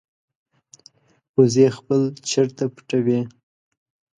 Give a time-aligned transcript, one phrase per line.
[1.35, 3.21] وزې خپل چرته پټوي